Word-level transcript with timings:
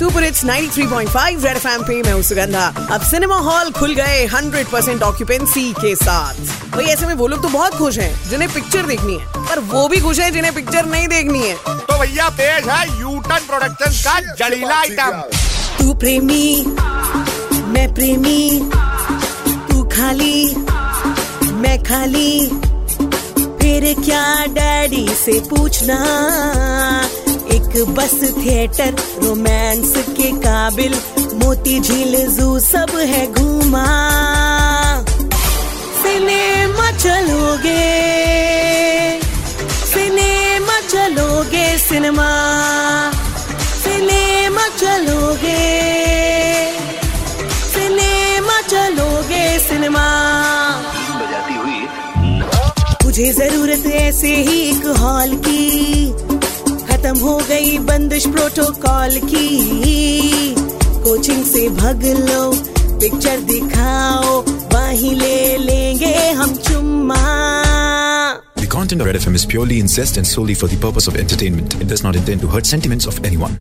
Super 0.00 0.24
hits 0.24 0.44
93.5 0.44 1.44
red 1.44 1.56
FM 1.56 1.82
पे 1.86 1.94
मैं 2.02 2.12
हूँ 2.12 2.22
सुगंधा। 2.22 2.66
अब 2.92 3.00
सिनेमा 3.00 3.36
हॉल 3.38 3.70
खुल 3.70 3.94
गए 3.94 4.26
100% 4.26 5.02
ऑक्यूपेंसी 5.02 5.72
के 5.72 5.94
साथ। 5.96 6.34
भाई 6.70 6.84
ऐसे 6.84 7.06
में 7.06 7.12
वो 7.14 7.26
लोग 7.26 7.42
तो 7.42 7.48
बहुत 7.48 7.74
खुश 7.74 7.98
हैं 7.98 8.30
जिन्हें 8.30 8.52
पिक्चर 8.54 8.86
देखनी 8.86 9.16
है। 9.16 9.44
पर 9.48 9.58
वो 9.74 9.86
भी 9.88 10.00
खुश 10.00 10.18
हैं 10.18 10.32
जिन्हें 10.32 10.54
पिक्चर 10.54 10.86
नहीं 10.86 11.08
देखनी 11.08 11.42
है। 11.42 11.54
तो 11.66 11.98
भैया 11.98 12.28
पेश 12.40 12.68
है 12.68 13.00
यूटन 13.00 13.46
प्रोडक्शन 13.48 14.00
का 14.00 14.34
जड़ीला 14.38 14.78
आइटम 14.78 15.20
तू 15.78 15.94
प्रेमी 15.94 16.64
मैं 17.68 17.92
प्रेमी 17.94 18.60
तू 19.70 19.82
खाली 19.88 20.54
मैं 21.60 21.78
खाली। 21.84 22.48
फिर 23.60 23.94
क्या 24.04 24.46
डैडी 24.54 25.08
से 25.24 25.40
पूछना? 25.50 25.98
एक 27.70 27.90
बस 27.94 28.14
थिएटर 28.36 28.94
रोमांस 29.22 29.92
के 30.16 30.30
काबिल 30.42 30.94
मोती 31.42 31.78
झील 31.80 32.14
जू 32.36 32.58
सब 32.58 32.90
है 33.10 33.26
घूमा। 33.32 33.84
सिनेमा 36.02 36.90
चलोगे 36.96 37.84
सिनेमा 39.92 40.80
चलोगे 40.88 41.66
सिनेमा 41.78 42.28
सिनेमा 43.84 44.66
चलोगे 44.76 45.62
सिनेमा 47.74 48.60
चलोगे 48.70 49.44
सिनेमा। 49.68 50.06
बजाती 51.20 51.54
हुई 51.54 51.80
मुझे 53.04 53.32
ज़रूरत 53.32 53.86
ऐसे 54.02 54.34
ही 54.48 54.60
एक 54.70 54.86
हॉल 54.98 55.34
की 55.46 55.89
खत्म 57.10 57.26
हो 57.26 57.36
गई 57.48 57.78
बंदिश 57.86 58.26
प्रोटोकॉल 58.34 59.18
की 59.30 60.54
कोचिंग 61.04 61.42
से 61.44 61.68
भग 61.78 62.04
लो 62.18 62.42
पिक्चर 63.00 63.40
दिखाओ 63.50 64.40
वहीं 64.74 65.14
ले 65.20 65.56
लेंगे 65.58 66.14
हम 66.40 66.54
चुम्मा 66.68 67.18
The 68.56 68.68
content 68.76 69.02
of 69.02 69.08
Red 69.10 69.18
FM 69.22 69.40
is 69.40 69.46
purely 69.54 69.80
incest 69.84 70.20
and 70.22 70.30
solely 70.34 70.54
for 70.62 70.68
the 70.74 70.78
purpose 70.86 71.08
of 71.12 71.16
entertainment. 71.24 71.74
It 71.80 71.88
does 71.94 72.04
not 72.06 72.20
intend 72.20 72.46
to 72.46 72.52
hurt 72.54 72.72
sentiments 72.74 73.10
of 73.12 73.18
anyone. 73.30 73.58